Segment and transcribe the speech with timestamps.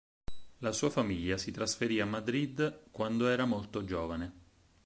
[0.61, 4.33] La sua famiglia si trasferì a Madrid quando era molto giovane.